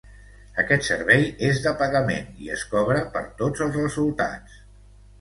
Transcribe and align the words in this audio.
Aquest 0.63 0.87
servei 0.87 1.27
és 1.51 1.61
de 1.67 1.75
pagament 1.83 2.33
i 2.47 2.51
es 2.57 2.65
cobra 2.75 3.07
per 3.19 3.25
tots 3.45 3.67
els 3.69 3.81
resultats. 3.85 4.61